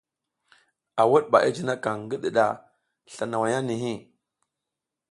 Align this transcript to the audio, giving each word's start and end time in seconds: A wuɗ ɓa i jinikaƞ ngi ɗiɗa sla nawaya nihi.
A 1.01 1.03
wuɗ 1.09 1.23
ɓa 1.31 1.37
i 1.47 1.49
jinikaƞ 1.55 1.95
ngi 2.03 2.15
ɗiɗa 2.23 2.45
sla 3.11 3.25
nawaya 3.27 3.59
nihi. 3.67 3.93